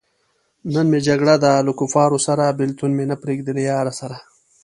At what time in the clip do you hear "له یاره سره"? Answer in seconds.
3.57-4.17